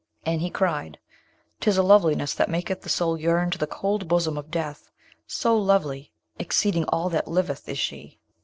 [0.25, 0.97] And he cried,
[1.59, 4.89] ''Tis a loveliness that maketh the soul yearn to the cold bosom of death,
[5.27, 8.17] so lovely, exceeding all that liveth, is she!'